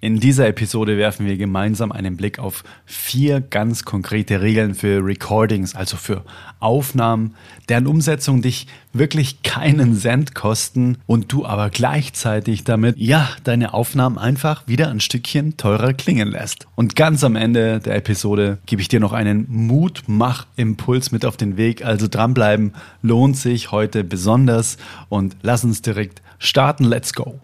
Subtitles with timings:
[0.00, 5.74] In dieser Episode werfen wir gemeinsam einen Blick auf vier ganz konkrete Regeln für Recordings,
[5.74, 6.24] also für
[6.60, 7.34] Aufnahmen,
[7.68, 14.18] deren Umsetzung dich wirklich keinen Cent kosten und du aber gleichzeitig damit, ja, deine Aufnahmen
[14.18, 16.68] einfach wieder ein Stückchen teurer klingen lässt.
[16.76, 21.56] Und ganz am Ende der Episode gebe ich dir noch einen Mutmach-Impuls mit auf den
[21.56, 22.72] Weg, also dranbleiben
[23.02, 24.76] lohnt sich heute besonders
[25.08, 26.84] und lass uns direkt starten.
[26.84, 27.40] Let's go!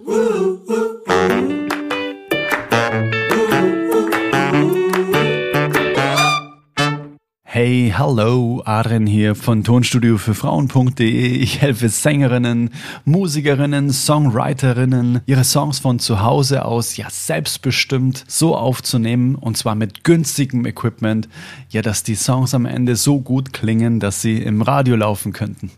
[7.57, 11.37] Hey, hallo, Adrian hier von Tonstudio für Frauen.de.
[11.37, 12.71] Ich helfe Sängerinnen,
[13.05, 20.03] Musikerinnen, Songwriterinnen, ihre Songs von zu Hause aus ja selbstbestimmt so aufzunehmen und zwar mit
[20.03, 21.29] günstigem Equipment,
[21.69, 25.71] ja, dass die Songs am Ende so gut klingen, dass sie im Radio laufen könnten.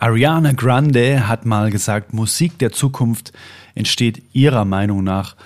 [0.00, 3.32] Ariana Grande hat mal gesagt, Musik der Zukunft
[3.76, 5.36] entsteht ihrer Meinung nach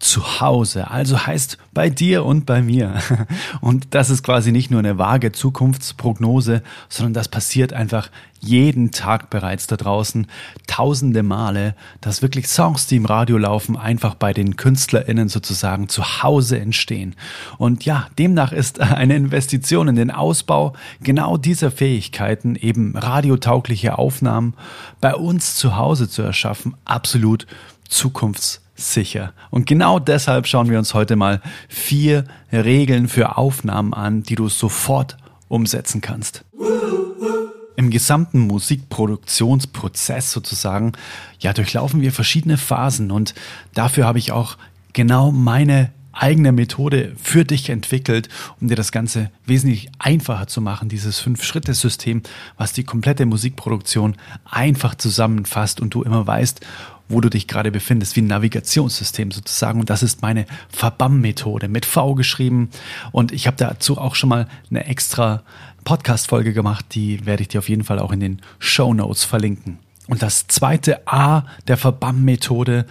[0.00, 0.90] zu Hause.
[0.90, 2.94] Also heißt bei dir und bei mir.
[3.60, 9.28] Und das ist quasi nicht nur eine vage Zukunftsprognose, sondern das passiert einfach jeden Tag
[9.28, 10.26] bereits da draußen
[10.66, 16.22] tausende Male, dass wirklich Songs, die im Radio laufen, einfach bei den KünstlerInnen sozusagen zu
[16.22, 17.14] Hause entstehen.
[17.58, 24.54] Und ja, demnach ist eine Investition in den Ausbau genau dieser Fähigkeiten, eben radiotaugliche Aufnahmen
[25.02, 27.46] bei uns zu Hause zu erschaffen, absolut
[27.86, 29.32] zukunfts sicher.
[29.50, 34.48] Und genau deshalb schauen wir uns heute mal vier Regeln für Aufnahmen an, die du
[34.48, 35.16] sofort
[35.48, 36.44] umsetzen kannst.
[37.76, 40.92] Im gesamten Musikproduktionsprozess sozusagen,
[41.38, 43.34] ja, durchlaufen wir verschiedene Phasen und
[43.74, 44.56] dafür habe ich auch
[44.92, 48.28] genau meine eigene Methode für dich entwickelt,
[48.60, 52.22] um dir das Ganze wesentlich einfacher zu machen, dieses Fünf-Schritte-System,
[52.56, 56.60] was die komplette Musikproduktion einfach zusammenfasst und du immer weißt,
[57.10, 59.80] wo du dich gerade befindest, wie ein Navigationssystem sozusagen.
[59.80, 62.70] Und das ist meine Verbam-Methode mit V geschrieben.
[63.12, 65.42] Und ich habe dazu auch schon mal eine extra
[65.84, 69.78] Podcast-Folge gemacht, die werde ich dir auf jeden Fall auch in den Show Notes verlinken.
[70.06, 72.86] Und das zweite A der Verbam-Methode,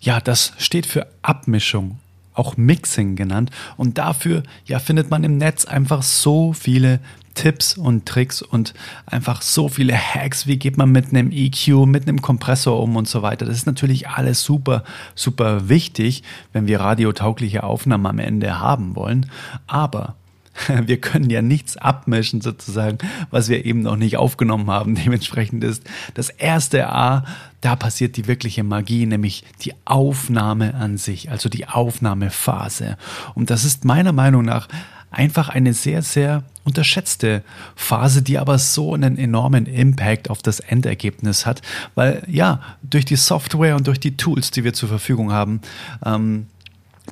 [0.00, 1.98] ja, das steht für Abmischung
[2.34, 3.50] auch Mixing genannt.
[3.76, 7.00] Und dafür ja findet man im Netz einfach so viele
[7.34, 8.74] Tipps und Tricks und
[9.06, 13.08] einfach so viele Hacks, wie geht man mit einem EQ, mit einem Kompressor um und
[13.08, 13.44] so weiter.
[13.44, 14.84] Das ist natürlich alles super,
[15.14, 16.22] super wichtig,
[16.52, 19.30] wenn wir radiotaugliche Aufnahmen am Ende haben wollen.
[19.66, 20.14] Aber
[20.86, 22.98] wir können ja nichts abmischen sozusagen,
[23.30, 24.94] was wir eben noch nicht aufgenommen haben.
[25.04, 25.84] Dementsprechend ist
[26.14, 27.24] das erste A,
[27.60, 32.96] da passiert die wirkliche Magie, nämlich die Aufnahme an sich, also die Aufnahmephase.
[33.34, 34.68] Und das ist meiner Meinung nach
[35.10, 37.42] einfach eine sehr, sehr unterschätzte
[37.76, 41.62] Phase, die aber so einen enormen Impact auf das Endergebnis hat,
[41.94, 45.60] weil ja, durch die Software und durch die Tools, die wir zur Verfügung haben,
[46.04, 46.46] ähm,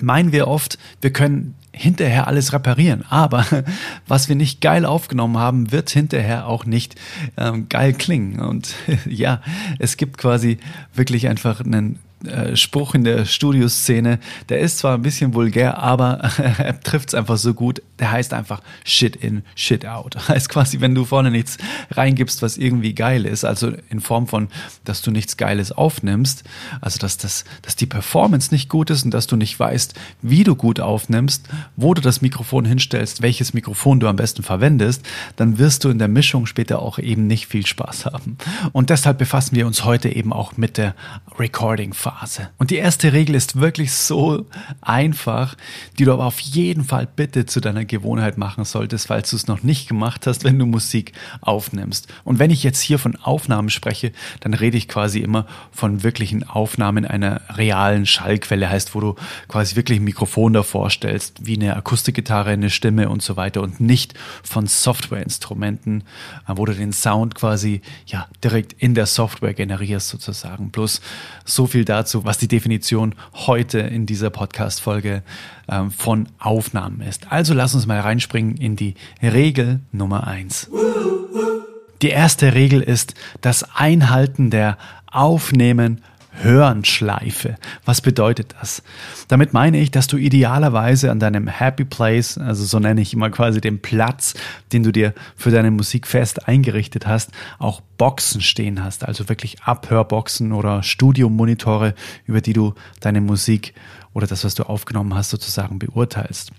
[0.01, 3.05] meinen wir oft, wir können hinterher alles reparieren.
[3.09, 3.45] Aber
[4.07, 6.97] was wir nicht geil aufgenommen haben, wird hinterher auch nicht
[7.37, 8.41] ähm, geil klingen.
[8.41, 8.75] Und
[9.07, 9.43] ja,
[9.79, 10.59] es gibt quasi
[10.95, 14.19] wirklich einfach einen äh, Spruch in der Studioszene,
[14.49, 16.19] der ist zwar ein bisschen vulgär, aber
[16.59, 17.83] er trifft es einfach so gut.
[17.99, 20.17] Der heißt einfach Shit in, Shit out.
[20.29, 21.59] Heißt quasi, wenn du vorne nichts
[21.91, 24.49] reingibst, was irgendwie geil ist, also in Form von,
[24.85, 26.45] dass du nichts Geiles aufnimmst,
[26.81, 30.45] also dass, das, dass die Performance nicht gut ist und dass du nicht weißt, wie
[30.45, 35.07] du gut aufnimmst, wo du das Mikrofon hinstellst, welches Mikrofon du am besten verwendest,
[35.37, 38.39] dann wirst du in der Mischung später auch eben nicht viel Spaß haben.
[38.73, 40.95] Und deshalb befassen wir uns heute eben auch mit der
[41.39, 42.12] Recording-Phase.
[42.13, 42.51] Phase.
[42.59, 44.47] Und die erste Regel ist wirklich so
[44.81, 45.57] einfach,
[45.99, 49.47] die du aber auf jeden Fall bitte zu deiner Gewohnheit machen solltest, falls du es
[49.47, 52.13] noch nicht gemacht hast, wenn du Musik aufnimmst.
[52.25, 56.49] Und wenn ich jetzt hier von Aufnahmen spreche, dann rede ich quasi immer von wirklichen
[56.49, 59.15] Aufnahmen einer realen Schallquelle, heißt, wo du
[59.49, 63.81] quasi wirklich ein Mikrofon davor stellst, wie eine Akustikgitarre, eine Stimme und so weiter und
[63.81, 66.05] nicht von Softwareinstrumenten,
[66.49, 70.71] äh, wo du den Sound quasi ja direkt in der Software generierst sozusagen.
[70.71, 71.01] Plus
[71.45, 75.23] so viel dazu dazu, was die Definition heute in dieser Podcast-Folge
[75.69, 77.31] ähm, von Aufnahmen ist.
[77.31, 80.69] Also lass uns mal reinspringen in die Regel Nummer eins.
[82.03, 84.79] Die erste Regel ist das Einhalten der
[85.13, 86.03] Aufnehmen
[86.33, 87.57] Hörenschleife.
[87.85, 88.83] Was bedeutet das?
[89.29, 93.31] Damit meine ich, dass du idealerweise an deinem Happy Place, also so nenne ich immer
[93.31, 94.35] quasi den Platz,
[94.73, 99.63] den du dir für deine Musik fest eingerichtet hast, auch Boxen stehen hast, also wirklich
[99.63, 101.95] Abhörboxen oder Studiomonitore,
[102.27, 103.75] über die du deine Musik
[104.15, 106.53] oder das, was du aufgenommen hast, sozusagen beurteilst.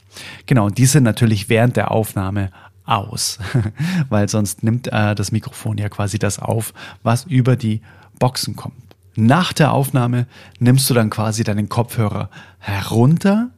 [0.45, 2.51] Genau, und diese natürlich während der Aufnahme
[2.85, 3.39] aus,
[4.09, 7.81] weil sonst nimmt äh, das Mikrofon ja quasi das auf, was über die
[8.19, 8.82] Boxen kommt.
[9.15, 10.27] Nach der Aufnahme
[10.59, 12.29] nimmst du dann quasi deinen Kopfhörer
[12.59, 13.51] herunter,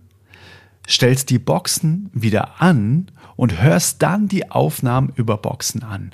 [0.87, 6.11] stellst die Boxen wieder an und hörst dann die Aufnahmen über Boxen an.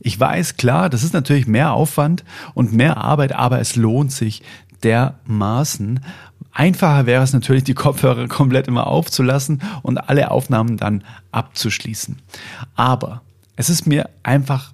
[0.00, 4.42] Ich weiß, klar, das ist natürlich mehr Aufwand und mehr Arbeit, aber es lohnt sich
[4.82, 6.00] dermaßen.
[6.52, 12.20] Einfacher wäre es natürlich, die Kopfhörer komplett immer aufzulassen und alle Aufnahmen dann abzuschließen.
[12.76, 13.22] Aber
[13.56, 14.73] es ist mir einfach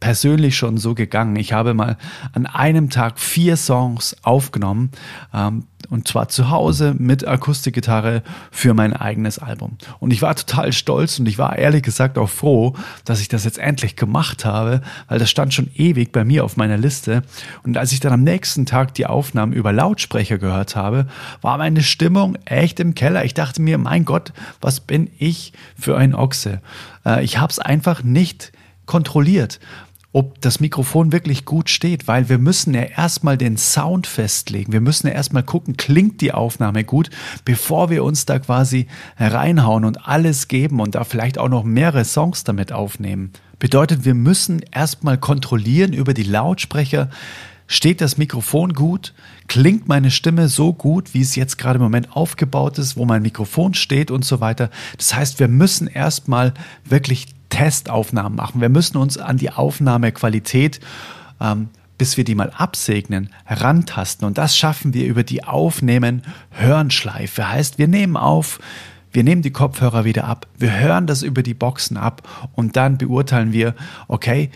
[0.00, 1.36] persönlich schon so gegangen.
[1.36, 1.96] Ich habe mal
[2.32, 4.90] an einem Tag vier Songs aufgenommen
[5.32, 9.76] ähm, und zwar zu Hause mit Akustikgitarre für mein eigenes Album.
[10.00, 13.44] Und ich war total stolz und ich war ehrlich gesagt auch froh, dass ich das
[13.44, 17.22] jetzt endlich gemacht habe, weil das stand schon ewig bei mir auf meiner Liste.
[17.62, 21.06] Und als ich dann am nächsten Tag die Aufnahmen über Lautsprecher gehört habe,
[21.40, 23.24] war meine Stimmung echt im Keller.
[23.24, 26.60] Ich dachte mir, mein Gott, was bin ich für ein Ochse?
[27.04, 28.52] Äh, ich habe es einfach nicht
[28.86, 29.58] kontrolliert
[30.16, 34.72] ob das Mikrofon wirklich gut steht, weil wir müssen ja erstmal den Sound festlegen.
[34.72, 37.10] Wir müssen ja erstmal gucken, klingt die Aufnahme gut,
[37.44, 38.86] bevor wir uns da quasi
[39.18, 43.30] reinhauen und alles geben und da vielleicht auch noch mehrere Songs damit aufnehmen.
[43.58, 47.10] Bedeutet, wir müssen erstmal kontrollieren über die Lautsprecher,
[47.68, 49.12] Steht das Mikrofon gut?
[49.48, 53.22] Klingt meine Stimme so gut, wie es jetzt gerade im Moment aufgebaut ist, wo mein
[53.22, 54.70] Mikrofon steht und so weiter?
[54.98, 56.54] Das heißt, wir müssen erstmal
[56.84, 58.60] wirklich Testaufnahmen machen.
[58.60, 60.80] Wir müssen uns an die Aufnahmequalität,
[61.40, 64.26] ähm, bis wir die mal absegnen, herantasten.
[64.26, 67.50] Und das schaffen wir über die Aufnehmen-Hören-Schleife.
[67.50, 68.58] Heißt, wir nehmen auf,
[69.12, 72.22] wir nehmen die Kopfhörer wieder ab, wir hören das über die Boxen ab
[72.54, 73.74] und dann beurteilen wir,
[74.08, 74.50] okay,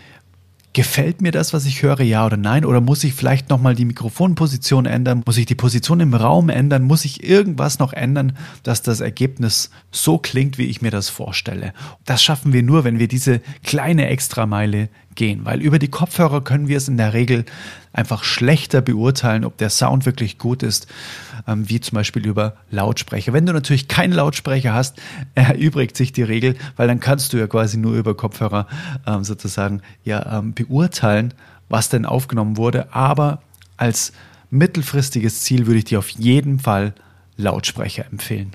[0.73, 2.63] Gefällt mir das, was ich höre, ja oder nein?
[2.63, 5.23] Oder muss ich vielleicht nochmal die Mikrofonposition ändern?
[5.25, 6.83] Muss ich die Position im Raum ändern?
[6.83, 11.73] Muss ich irgendwas noch ändern, dass das Ergebnis so klingt, wie ich mir das vorstelle?
[12.05, 16.67] Das schaffen wir nur, wenn wir diese kleine Extrameile gehen, weil über die Kopfhörer können
[16.67, 17.45] wir es in der Regel
[17.93, 20.87] einfach schlechter beurteilen, ob der Sound wirklich gut ist,
[21.47, 23.33] ähm, wie zum Beispiel über Lautsprecher.
[23.33, 25.01] Wenn du natürlich keinen Lautsprecher hast,
[25.35, 28.67] erübrigt sich die Regel, weil dann kannst du ja quasi nur über Kopfhörer
[29.05, 31.33] ähm, sozusagen ja ähm, beurteilen,
[31.69, 32.93] was denn aufgenommen wurde.
[32.93, 33.41] Aber
[33.77, 34.13] als
[34.49, 36.93] mittelfristiges Ziel würde ich dir auf jeden Fall
[37.37, 38.51] Lautsprecher empfehlen.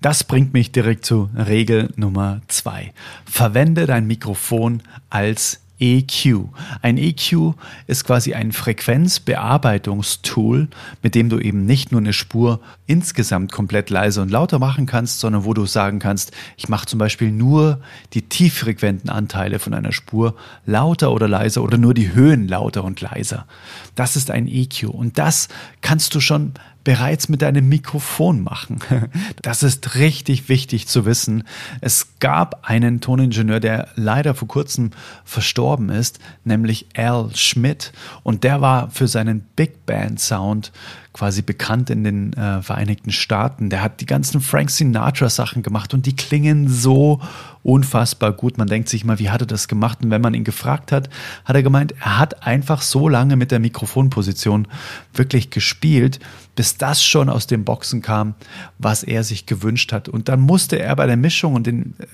[0.00, 2.92] Das bringt mich direkt zu Regel Nummer zwei.
[3.24, 6.48] Verwende dein Mikrofon als EQ.
[6.82, 7.54] Ein EQ
[7.86, 10.68] ist quasi ein Frequenzbearbeitungstool,
[11.02, 15.20] mit dem du eben nicht nur eine Spur insgesamt komplett leiser und lauter machen kannst,
[15.20, 17.80] sondern wo du sagen kannst, ich mache zum Beispiel nur
[18.14, 20.34] die tieffrequenten Anteile von einer Spur
[20.66, 23.46] lauter oder leiser oder nur die Höhen lauter und leiser.
[23.94, 25.48] Das ist ein EQ und das
[25.80, 26.52] kannst du schon
[26.88, 28.78] bereits mit deinem Mikrofon machen.
[29.42, 31.44] Das ist richtig wichtig zu wissen.
[31.82, 34.90] Es gab einen Toningenieur, der leider vor kurzem
[35.24, 37.92] verstorben ist, nämlich Al Schmidt.
[38.22, 40.72] Und der war für seinen Big Band Sound
[41.18, 43.70] quasi bekannt in den äh, Vereinigten Staaten.
[43.70, 47.20] Der hat die ganzen Frank Sinatra Sachen gemacht und die klingen so
[47.64, 48.56] unfassbar gut.
[48.56, 49.98] Man denkt sich mal, wie hat er das gemacht?
[50.02, 51.10] Und wenn man ihn gefragt hat,
[51.44, 54.68] hat er gemeint, er hat einfach so lange mit der Mikrofonposition
[55.12, 56.20] wirklich gespielt,
[56.54, 58.34] bis das schon aus den Boxen kam,
[58.78, 60.08] was er sich gewünscht hat.
[60.08, 62.06] Und dann musste er bei der Mischung und in, äh,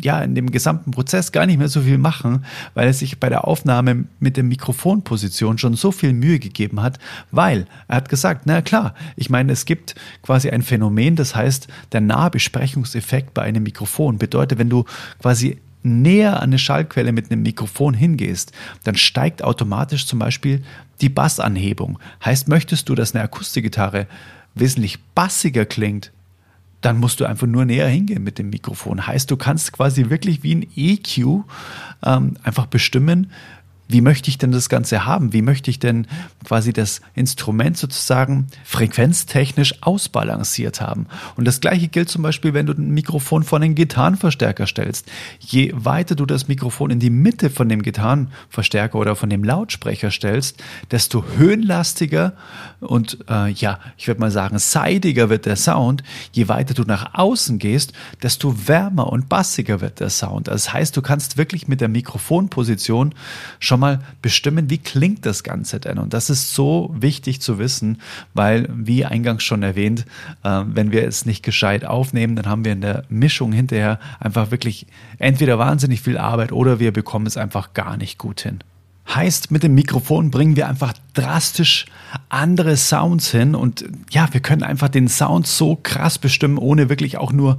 [0.00, 2.44] ja, in dem gesamten Prozess gar nicht mehr so viel machen,
[2.74, 6.98] weil er sich bei der Aufnahme mit der Mikrofonposition schon so viel Mühe gegeben hat,
[7.30, 11.68] weil er hat gesagt, na klar, ich meine, es gibt quasi ein Phänomen, das heißt,
[11.92, 14.84] der Nahbesprechungseffekt bei einem Mikrofon bedeutet, wenn du
[15.20, 18.52] quasi näher an eine Schallquelle mit einem Mikrofon hingehst,
[18.84, 20.62] dann steigt automatisch zum Beispiel
[21.00, 21.98] die Bassanhebung.
[22.24, 24.06] Heißt, möchtest du, dass eine Akustikgitarre
[24.54, 26.12] wesentlich bassiger klingt,
[26.82, 29.06] dann musst du einfach nur näher hingehen mit dem Mikrofon.
[29.06, 31.44] Heißt, du kannst quasi wirklich wie ein EQ
[32.04, 33.30] ähm, einfach bestimmen,
[33.92, 35.32] wie möchte ich denn das Ganze haben?
[35.32, 36.06] Wie möchte ich denn
[36.44, 41.06] quasi das Instrument sozusagen frequenztechnisch ausbalanciert haben?
[41.36, 45.10] Und das gleiche gilt zum Beispiel, wenn du ein Mikrofon von einem Gitarrenverstärker stellst.
[45.38, 50.10] Je weiter du das Mikrofon in die Mitte von dem Gitarrenverstärker oder von dem Lautsprecher
[50.10, 52.32] stellst, desto höhenlastiger
[52.80, 56.02] und äh, ja, ich würde mal sagen, seidiger wird der Sound.
[56.32, 60.48] Je weiter du nach außen gehst, desto wärmer und bassiger wird der Sound.
[60.48, 63.14] Das heißt, du kannst wirklich mit der Mikrofonposition
[63.58, 65.98] schon mal bestimmen, wie klingt das Ganze denn?
[65.98, 68.00] Und das ist so wichtig zu wissen,
[68.32, 70.06] weil, wie eingangs schon erwähnt,
[70.42, 74.50] äh, wenn wir es nicht gescheit aufnehmen, dann haben wir in der Mischung hinterher einfach
[74.50, 74.86] wirklich
[75.18, 78.60] entweder wahnsinnig viel Arbeit oder wir bekommen es einfach gar nicht gut hin.
[79.14, 81.86] Heißt, mit dem Mikrofon bringen wir einfach drastisch
[82.28, 87.18] andere Sounds hin und ja, wir können einfach den Sound so krass bestimmen, ohne wirklich
[87.18, 87.58] auch nur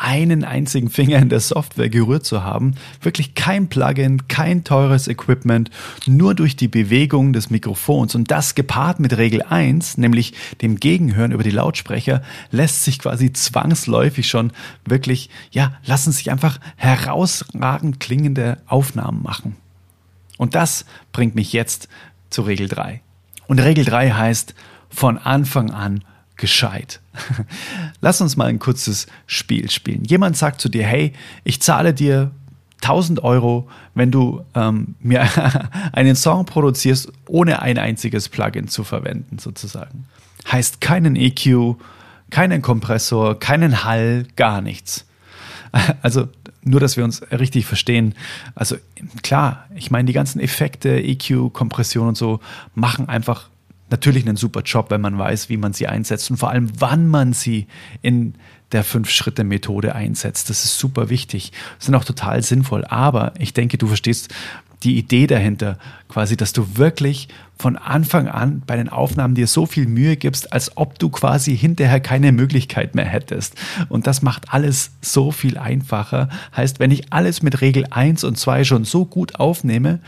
[0.00, 2.74] einen einzigen Finger in der Software gerührt zu haben.
[3.02, 5.70] Wirklich kein Plugin, kein teures Equipment,
[6.06, 8.14] nur durch die Bewegung des Mikrofons.
[8.14, 13.32] Und das gepaart mit Regel 1, nämlich dem Gegenhören über die Lautsprecher, lässt sich quasi
[13.34, 14.52] zwangsläufig schon
[14.86, 19.56] wirklich, ja, lassen sich einfach herausragend klingende Aufnahmen machen.
[20.38, 21.88] Und das bringt mich jetzt
[22.30, 23.02] zu Regel 3.
[23.48, 24.54] Und Regel 3 heißt
[24.88, 26.04] von Anfang an
[26.40, 27.00] gescheit.
[28.00, 30.04] Lass uns mal ein kurzes Spiel spielen.
[30.04, 31.12] Jemand sagt zu dir, hey,
[31.44, 32.32] ich zahle dir
[32.82, 35.28] 1000 Euro, wenn du ähm, mir
[35.92, 40.06] einen Song produzierst, ohne ein einziges Plugin zu verwenden, sozusagen.
[40.50, 41.76] Heißt keinen EQ,
[42.30, 45.06] keinen Kompressor, keinen Hall, gar nichts.
[46.02, 46.28] Also
[46.62, 48.16] nur, dass wir uns richtig verstehen.
[48.56, 48.76] Also
[49.22, 52.40] klar, ich meine, die ganzen Effekte, EQ, Kompression und so
[52.74, 53.48] machen einfach
[53.90, 57.08] natürlich einen super Job, wenn man weiß, wie man sie einsetzt und vor allem, wann
[57.08, 57.66] man sie
[58.02, 58.34] in
[58.72, 60.48] der Fünf-Schritte-Methode einsetzt.
[60.50, 61.52] Das ist super wichtig.
[61.78, 62.84] Sind auch total sinnvoll.
[62.84, 64.32] Aber ich denke, du verstehst
[64.82, 65.78] die Idee dahinter,
[66.08, 67.28] quasi, dass du wirklich
[67.58, 71.56] von Anfang an bei den Aufnahmen dir so viel Mühe gibst, als ob du quasi
[71.56, 73.56] hinterher keine Möglichkeit mehr hättest.
[73.90, 76.30] Und das macht alles so viel einfacher.
[76.56, 80.00] Heißt, wenn ich alles mit Regel 1 und 2 schon so gut aufnehme,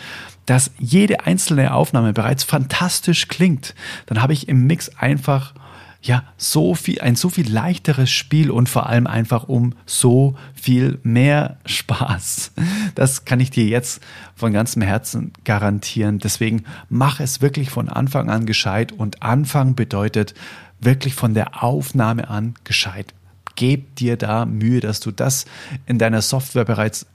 [0.46, 3.74] dass jede einzelne Aufnahme bereits fantastisch klingt,
[4.06, 5.54] dann habe ich im Mix einfach
[6.02, 10.98] ja so viel ein so viel leichteres Spiel und vor allem einfach um so viel
[11.04, 12.52] mehr Spaß.
[12.94, 14.02] Das kann ich dir jetzt
[14.34, 16.18] von ganzem Herzen garantieren.
[16.18, 20.34] Deswegen mach es wirklich von Anfang an gescheit und Anfang bedeutet
[20.80, 23.14] wirklich von der Aufnahme an gescheit.
[23.54, 25.44] Geb dir da Mühe, dass du das
[25.86, 27.06] in deiner Software bereits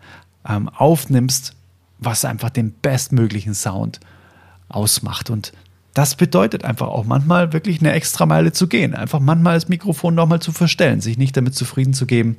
[0.47, 1.56] ähm, aufnimmst
[1.99, 3.99] was einfach den bestmöglichen Sound
[4.69, 5.29] ausmacht.
[5.29, 5.53] Und
[5.93, 8.93] das bedeutet einfach auch manchmal wirklich eine extra Meile zu gehen.
[8.93, 12.37] Einfach manchmal das Mikrofon nochmal zu verstellen, sich nicht damit zufrieden zu geben,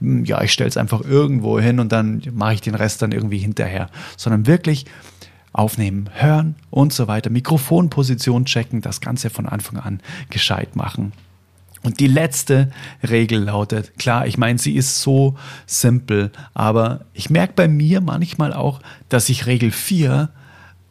[0.00, 3.10] hm, ja, ich stelle es einfach irgendwo hin und dann mache ich den Rest dann
[3.10, 4.86] irgendwie hinterher, sondern wirklich
[5.52, 11.12] aufnehmen, hören und so weiter, Mikrofonposition checken, das Ganze von Anfang an gescheit machen.
[11.82, 12.70] Und die letzte
[13.02, 18.52] Regel lautet, klar, ich meine, sie ist so simpel, aber ich merke bei mir manchmal
[18.52, 20.28] auch, dass ich Regel 4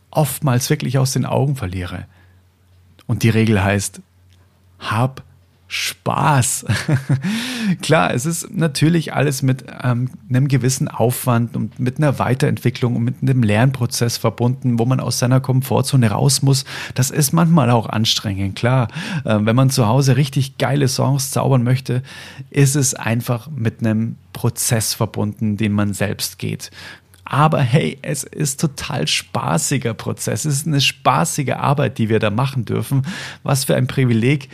[0.10, 2.06] oftmals wirklich aus den Augen verliere.
[3.06, 4.02] Und die Regel heißt,
[4.80, 5.24] hab
[5.72, 6.66] Spaß.
[7.84, 13.04] Klar, es ist natürlich alles mit ähm, einem gewissen Aufwand und mit einer Weiterentwicklung und
[13.04, 16.66] mit einem Lernprozess verbunden, wo man aus seiner Komfortzone raus muss.
[16.96, 18.56] Das ist manchmal auch anstrengend.
[18.56, 18.88] Klar,
[19.26, 22.02] äh, wenn man zu Hause richtig geile Songs zaubern möchte,
[22.50, 26.72] ist es einfach mit einem Prozess verbunden, den man selbst geht.
[27.30, 30.46] Aber hey, es ist total spaßiger Prozess.
[30.46, 33.04] Es ist eine spaßige Arbeit, die wir da machen dürfen.
[33.44, 34.50] Was für ein Privileg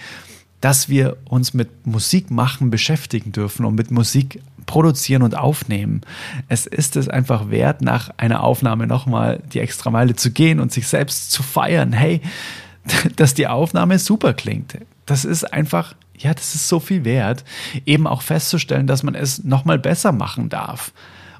[0.65, 6.01] dass wir uns mit Musik machen beschäftigen dürfen und mit Musik produzieren und aufnehmen.
[6.48, 10.72] Es ist es einfach wert, nach einer Aufnahme nochmal die extra Meile zu gehen und
[10.72, 11.93] sich selbst zu feiern.
[11.93, 12.19] Hey,
[13.15, 14.79] dass die Aufnahme super klingt.
[15.05, 17.43] Das ist einfach, ja, das ist so viel wert.
[17.86, 20.93] Eben auch festzustellen, dass man es nochmal besser machen darf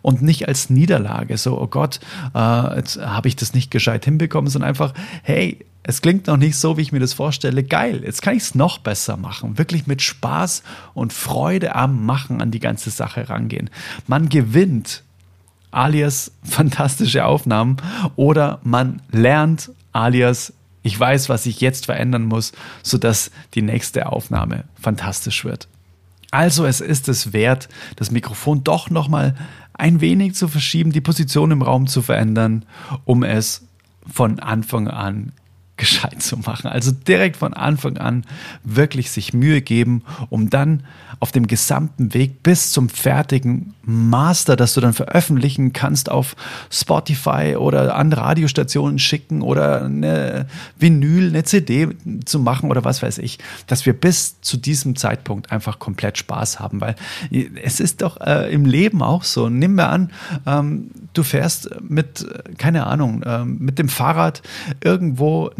[0.04, 2.00] und nicht als Niederlage, so, oh Gott,
[2.36, 6.58] äh, jetzt habe ich das nicht gescheit hinbekommen, sondern einfach, hey, es klingt noch nicht
[6.58, 7.64] so, wie ich mir das vorstelle.
[7.64, 9.60] Geil, jetzt kann ich es noch besser machen.
[9.60, 10.64] Wirklich mit Spaß
[10.96, 13.70] und Freude am Machen an die ganze Sache rangehen.
[14.08, 15.04] Man gewinnt,
[15.70, 17.78] alias fantastische Aufnahmen,
[18.16, 22.52] oder man lernt, alias ich weiß, was ich jetzt verändern muss,
[22.82, 25.68] sodass die nächste Aufnahme fantastisch wird.
[26.32, 29.36] Also es ist es wert, das Mikrofon doch nochmal
[29.74, 32.66] ein wenig zu verschieben, die Position im Raum zu verändern,
[33.04, 33.68] um es
[34.12, 35.32] von Anfang an
[35.78, 36.68] gescheit zu machen.
[36.68, 38.26] Also direkt von Anfang an
[38.64, 40.84] wirklich sich Mühe geben, um dann
[41.20, 46.36] auf dem gesamten Weg bis zum fertigen Master, das du dann veröffentlichen kannst auf
[46.70, 51.90] Spotify oder an Radiostationen schicken oder eine Vinyl, eine CD
[52.26, 56.60] zu machen oder was weiß ich, dass wir bis zu diesem Zeitpunkt einfach komplett Spaß
[56.60, 56.96] haben, weil
[57.64, 59.50] es ist doch äh, im Leben auch so.
[59.50, 60.12] Nimm mir an,
[60.46, 62.26] ähm, du fährst mit,
[62.58, 64.42] keine Ahnung, äh, mit dem Fahrrad
[64.84, 65.52] irgendwo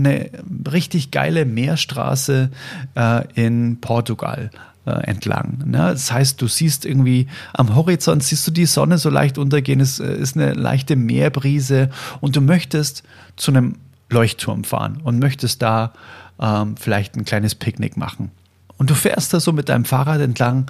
[0.72, 2.50] richtig geile Meerstraße
[2.96, 4.52] äh, in Portugal
[4.86, 5.64] äh, entlang.
[5.66, 5.78] Ne?
[5.78, 10.00] Das heißt, du siehst irgendwie am Horizont, siehst du die Sonne so leicht untergehen, es
[10.00, 11.90] äh, ist eine leichte Meerbrise
[12.22, 13.04] und du möchtest
[13.36, 13.76] zu einem
[14.10, 15.94] Leuchtturm fahren und möchtest da
[16.40, 18.32] ähm, vielleicht ein kleines Picknick machen.
[18.78, 20.70] Und du fährst da so mit deinem Fahrrad entlang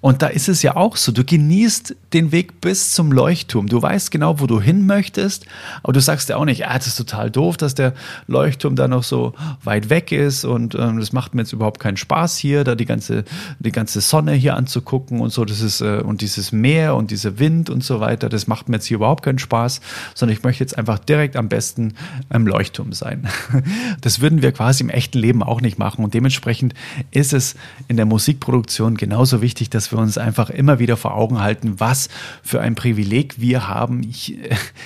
[0.00, 3.66] Und da ist es ja auch so, du genießt den Weg bis zum Leuchtturm.
[3.66, 5.46] Du weißt genau, wo du hin möchtest,
[5.82, 7.94] aber du sagst ja auch nicht, ah, das ist total doof, dass der
[8.28, 11.96] Leuchtturm da noch so weit weg ist und ähm, das macht mir jetzt überhaupt keinen
[11.96, 13.24] Spaß hier, da die ganze,
[13.58, 17.40] die ganze Sonne hier anzugucken und so, das ist, äh, und dieses Meer und dieser
[17.40, 19.80] Wind und so weiter, das macht mir jetzt hier überhaupt keinen Spaß,
[20.14, 21.94] sondern ich möchte jetzt einfach direkt am besten
[22.28, 23.28] am Leuchtturm sein.
[24.00, 26.74] Das würden wir quasi im echten Leben auch nicht machen und dementsprechend
[27.10, 27.56] ist es
[27.88, 32.08] in der Musikproduktion genauso wichtig, dass wir uns einfach immer wieder vor Augen halten, was
[32.42, 34.02] für ein Privileg wir haben.
[34.02, 34.38] Ich,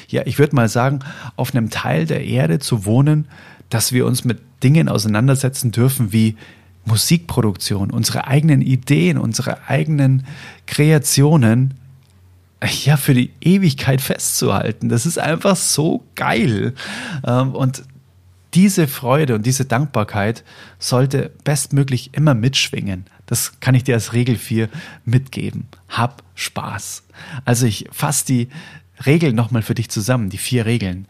[0.08, 1.00] ja, ich würde mal sagen,
[1.36, 3.28] auf einem Teil der Erde zu wohnen,
[3.70, 6.36] dass wir uns mit Dingen auseinandersetzen dürfen wie
[6.84, 10.26] Musikproduktion, unsere eigenen Ideen, unsere eigenen
[10.66, 11.74] Kreationen
[12.84, 14.88] ja, für die Ewigkeit festzuhalten.
[14.88, 16.74] Das ist einfach so geil.
[17.24, 17.84] Ähm, und
[18.54, 20.44] diese Freude und diese Dankbarkeit
[20.78, 23.06] sollte bestmöglich immer mitschwingen.
[23.26, 24.68] Das kann ich dir als Regel 4
[25.04, 25.68] mitgeben.
[25.88, 27.04] Hab Spaß.
[27.44, 28.48] Also ich fasse die
[29.06, 31.06] Regeln nochmal für dich zusammen, die vier Regeln.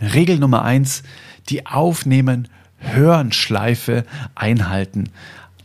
[0.00, 1.02] Regel Nummer eins,
[1.48, 2.48] die Aufnehmen,
[2.78, 5.10] Hören Schleife einhalten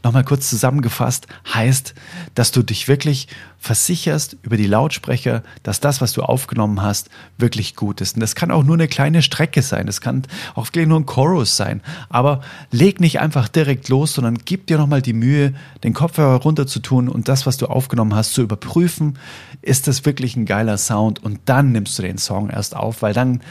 [0.03, 1.93] nochmal kurz zusammengefasst, heißt,
[2.35, 3.27] dass du dich wirklich
[3.57, 8.15] versicherst über die Lautsprecher, dass das, was du aufgenommen hast, wirklich gut ist.
[8.15, 10.23] Und das kann auch nur eine kleine Strecke sein, das kann
[10.55, 11.81] auch wirklich nur ein Chorus sein.
[12.07, 12.41] Aber
[12.71, 15.53] leg nicht einfach direkt los, sondern gib dir nochmal die Mühe,
[15.83, 19.19] den Kopfhörer runter zu tun und das, was du aufgenommen hast, zu überprüfen.
[19.61, 21.21] Ist das wirklich ein geiler Sound?
[21.21, 23.41] Und dann nimmst du den Song erst auf, weil dann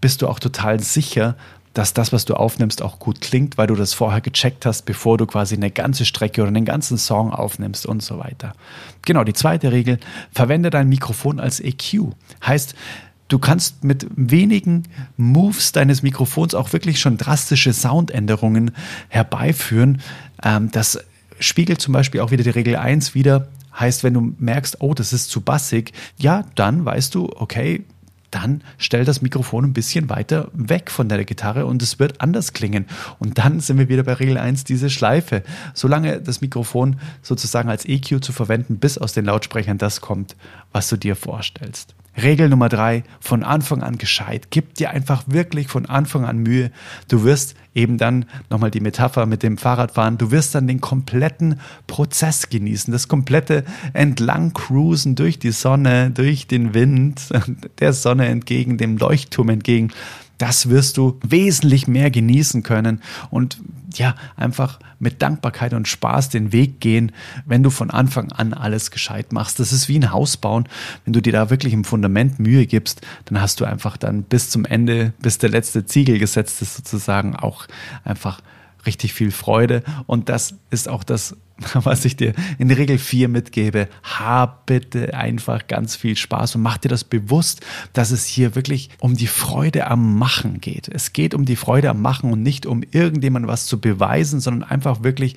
[0.00, 1.36] bist du auch total sicher,
[1.76, 5.18] dass das, was du aufnimmst, auch gut klingt, weil du das vorher gecheckt hast, bevor
[5.18, 8.54] du quasi eine ganze Strecke oder einen ganzen Song aufnimmst und so weiter.
[9.04, 9.98] Genau, die zweite Regel,
[10.32, 12.14] verwende dein Mikrofon als EQ.
[12.46, 12.74] Heißt,
[13.28, 14.84] du kannst mit wenigen
[15.18, 18.70] Moves deines Mikrofons auch wirklich schon drastische Soundänderungen
[19.08, 20.00] herbeiführen.
[20.42, 20.98] Ähm, das
[21.40, 23.48] spiegelt zum Beispiel auch wieder die Regel 1 wieder.
[23.78, 27.84] Heißt, wenn du merkst, oh, das ist zu bassig, ja, dann weißt du, okay,
[28.36, 32.52] dann stell das Mikrofon ein bisschen weiter weg von der Gitarre und es wird anders
[32.52, 32.84] klingen.
[33.18, 35.42] Und dann sind wir wieder bei Regel 1, diese Schleife.
[35.72, 40.36] Solange das Mikrofon sozusagen als EQ zu verwenden, bis aus den Lautsprechern das kommt,
[40.70, 41.94] was du dir vorstellst.
[42.20, 44.48] Regel Nummer drei, von Anfang an gescheit.
[44.50, 46.70] Gib dir einfach wirklich von Anfang an Mühe.
[47.08, 51.60] Du wirst eben dann nochmal die Metapher mit dem Fahrradfahren, du wirst dann den kompletten
[51.86, 57.28] Prozess genießen, das komplette entlang cruisen durch die Sonne, durch den Wind,
[57.80, 59.92] der Sonne entgegen, dem Leuchtturm entgegen
[60.38, 63.00] das wirst du wesentlich mehr genießen können
[63.30, 63.58] und
[63.98, 67.12] ja, einfach mit Dankbarkeit und Spaß den Weg gehen,
[67.44, 69.60] wenn du von Anfang an alles gescheit machst.
[69.60, 70.68] Das ist wie ein Haus bauen.
[71.04, 74.50] Wenn du dir da wirklich im Fundament Mühe gibst, dann hast du einfach dann bis
[74.50, 77.66] zum Ende, bis der letzte Ziegel gesetzt ist, sozusagen auch
[78.04, 78.40] einfach
[78.86, 79.82] richtig viel Freude.
[80.06, 81.36] Und das ist auch das,
[81.74, 83.88] was ich dir in der Regel vier mitgebe.
[84.02, 88.90] Hab bitte einfach ganz viel Spaß und mach dir das bewusst, dass es hier wirklich
[89.00, 90.88] um die Freude am Machen geht.
[90.88, 94.68] Es geht um die Freude am Machen und nicht um irgendjemand was zu beweisen, sondern
[94.68, 95.36] einfach wirklich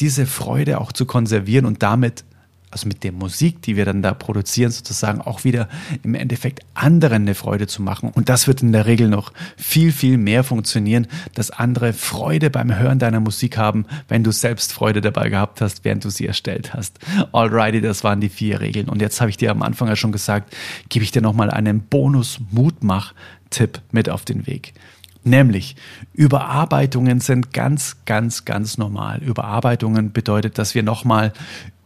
[0.00, 2.24] diese Freude auch zu konservieren und damit
[2.70, 5.68] also mit der Musik, die wir dann da produzieren, sozusagen auch wieder
[6.04, 8.10] im Endeffekt anderen eine Freude zu machen.
[8.14, 12.76] Und das wird in der Regel noch viel, viel mehr funktionieren, dass andere Freude beim
[12.76, 16.72] Hören deiner Musik haben, wenn du selbst Freude dabei gehabt hast, während du sie erstellt
[16.72, 17.00] hast.
[17.32, 18.88] Alrighty, das waren die vier Regeln.
[18.88, 20.54] Und jetzt habe ich dir am Anfang ja schon gesagt,
[20.88, 24.74] gebe ich dir nochmal einen Bonus-Mutmach-Tipp mit auf den Weg.
[25.22, 25.76] Nämlich,
[26.14, 29.22] Überarbeitungen sind ganz, ganz, ganz normal.
[29.22, 31.32] Überarbeitungen bedeutet, dass wir nochmal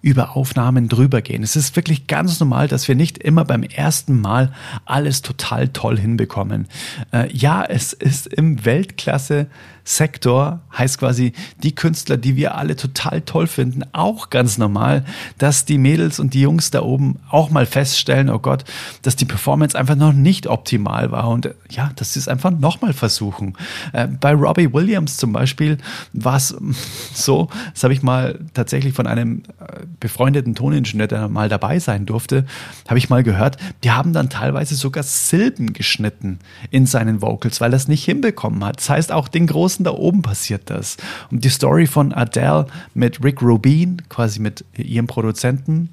[0.05, 1.43] über Aufnahmen drüber gehen.
[1.43, 4.53] Es ist wirklich ganz normal, dass wir nicht immer beim ersten Mal
[4.85, 6.69] alles total toll hinbekommen.
[7.11, 9.47] Äh, ja, es ist im Weltklasse
[9.85, 15.05] Sektor heißt quasi die Künstler, die wir alle total toll finden, auch ganz normal,
[15.37, 18.65] dass die Mädels und die Jungs da oben auch mal feststellen, oh Gott,
[19.03, 22.51] dass die Performance einfach noch nicht optimal war und äh, ja, dass sie es einfach
[22.51, 23.57] nochmal versuchen.
[23.93, 25.77] Äh, bei Robbie Williams zum Beispiel
[26.13, 26.57] war es
[27.15, 32.07] so, das habe ich mal tatsächlich von einem äh, befreundeten Toningenieur, der mal dabei sein
[32.07, 32.47] durfte,
[32.89, 36.39] habe ich mal gehört, die haben dann teilweise sogar Silben geschnitten
[36.71, 38.79] in seinen Vocals, weil er es nicht hinbekommen hat.
[38.79, 40.97] Das heißt, auch den großen Großen da oben passiert das.
[41.33, 45.89] Und die Story von Adele mit Rick Rubin, quasi mit ihrem Produzenten,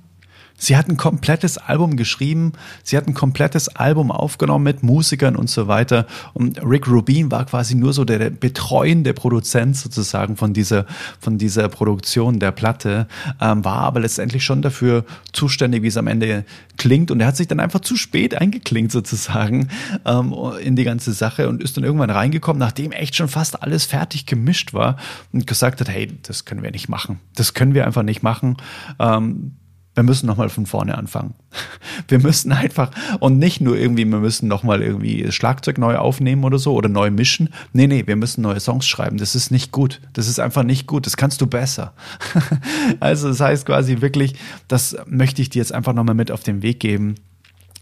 [0.61, 5.49] Sie hat ein komplettes Album geschrieben, sie hat ein komplettes Album aufgenommen mit Musikern und
[5.49, 6.05] so weiter.
[6.35, 10.85] Und Rick Rubin war quasi nur so der betreuende Produzent sozusagen von dieser,
[11.19, 13.07] von dieser Produktion der Platte,
[13.41, 16.45] ähm, war aber letztendlich schon dafür zuständig, wie es am Ende
[16.77, 17.09] klingt.
[17.09, 19.69] Und er hat sich dann einfach zu spät eingeklingt sozusagen
[20.05, 20.31] ähm,
[20.63, 24.27] in die ganze Sache und ist dann irgendwann reingekommen, nachdem echt schon fast alles fertig
[24.27, 24.97] gemischt war
[25.31, 27.19] und gesagt hat, hey, das können wir nicht machen.
[27.33, 28.57] Das können wir einfach nicht machen.
[28.99, 29.53] Ähm,
[29.93, 31.33] wir müssen nochmal von vorne anfangen.
[32.07, 36.57] Wir müssen einfach und nicht nur irgendwie, wir müssen nochmal irgendwie Schlagzeug neu aufnehmen oder
[36.57, 37.49] so oder neu mischen.
[37.73, 39.17] Nee, nee, wir müssen neue Songs schreiben.
[39.17, 40.01] Das ist nicht gut.
[40.13, 41.05] Das ist einfach nicht gut.
[41.05, 41.93] Das kannst du besser.
[42.99, 44.35] Also das heißt quasi wirklich,
[44.67, 47.15] das möchte ich dir jetzt einfach nochmal mit auf den Weg geben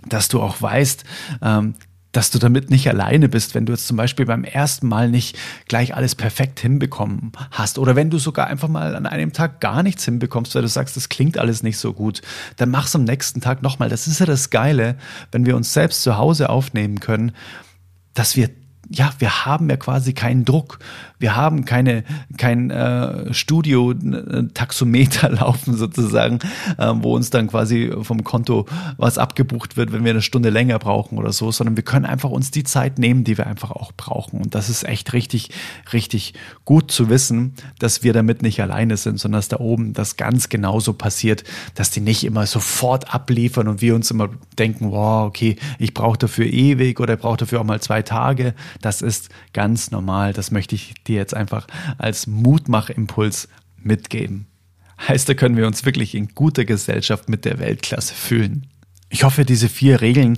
[0.08, 1.04] dass du auch weißt,
[1.42, 1.76] ähm,
[2.12, 5.38] dass du damit nicht alleine bist, wenn du jetzt zum Beispiel beim ersten Mal nicht
[5.68, 9.84] gleich alles perfekt hinbekommen hast oder wenn du sogar einfach mal an einem Tag gar
[9.84, 12.22] nichts hinbekommst, weil du sagst, das klingt alles nicht so gut,
[12.58, 13.90] dann mach's am nächsten Tag nochmal.
[13.90, 14.98] Das ist ja das Geile,
[15.32, 17.32] wenn wir uns selbst zu Hause aufnehmen können,
[18.14, 18.50] dass wir
[18.92, 20.80] ja, wir haben ja quasi keinen Druck.
[21.20, 22.04] Wir haben keine,
[22.38, 26.40] kein äh, Studio-Taxometer laufen sozusagen,
[26.78, 28.66] äh, wo uns dann quasi vom Konto
[28.98, 32.30] was abgebucht wird, wenn wir eine Stunde länger brauchen oder so, sondern wir können einfach
[32.30, 34.42] uns die Zeit nehmen, die wir einfach auch brauchen.
[34.42, 35.50] Und das ist echt richtig,
[35.94, 36.34] richtig
[36.66, 40.50] gut zu wissen, dass wir damit nicht alleine sind, sondern dass da oben das ganz
[40.50, 41.44] genauso passiert,
[41.76, 46.18] dass die nicht immer sofort abliefern und wir uns immer denken, wow, okay, ich brauche
[46.18, 50.34] dafür ewig oder ich brauche dafür auch mal zwei Tage das ist ganz normal.
[50.34, 51.68] Das möchte ich dir jetzt einfach
[51.98, 54.48] als Mutmachimpuls mitgeben.
[55.08, 58.68] Heißt, da können wir uns wirklich in guter Gesellschaft mit der Weltklasse fühlen.
[59.10, 60.38] Ich hoffe, diese vier Regeln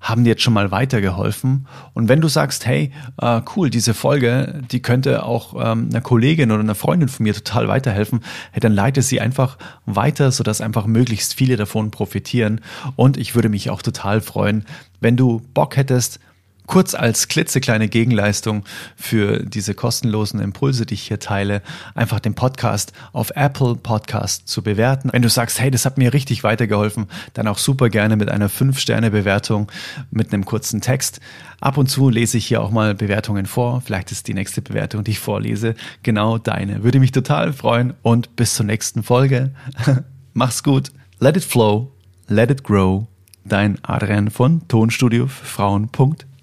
[0.00, 1.66] haben dir jetzt schon mal weitergeholfen.
[1.92, 6.52] Und wenn du sagst, hey, äh, cool, diese Folge, die könnte auch ähm, einer Kollegin
[6.52, 8.20] oder einer Freundin von mir total weiterhelfen,
[8.60, 12.60] dann leite sie einfach weiter, sodass einfach möglichst viele davon profitieren.
[12.94, 14.64] Und ich würde mich auch total freuen,
[15.00, 16.20] wenn du Bock hättest,
[16.66, 18.64] kurz als klitzekleine Gegenleistung
[18.96, 21.62] für diese kostenlosen Impulse, die ich hier teile,
[21.94, 25.10] einfach den Podcast auf Apple Podcast zu bewerten.
[25.12, 28.50] Wenn du sagst, hey, das hat mir richtig weitergeholfen, dann auch super gerne mit einer
[28.50, 29.70] 5-Sterne-Bewertung
[30.10, 31.20] mit einem kurzen Text.
[31.60, 33.80] Ab und zu lese ich hier auch mal Bewertungen vor.
[33.80, 36.82] Vielleicht ist die nächste Bewertung, die ich vorlese, genau deine.
[36.84, 39.52] Würde mich total freuen und bis zur nächsten Folge.
[40.34, 40.92] Mach's gut.
[41.18, 41.92] Let it flow.
[42.28, 43.06] Let it grow.
[43.44, 46.35] Dein Adrian von Tonstudio für Frauen.de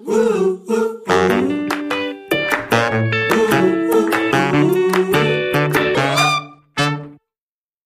[0.00, 0.49] woo!